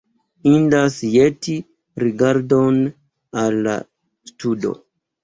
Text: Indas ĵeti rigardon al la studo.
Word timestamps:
Indas 0.51 0.95
ĵeti 1.15 1.57
rigardon 2.03 2.79
al 3.43 3.61
la 3.69 3.77
studo. 4.33 4.73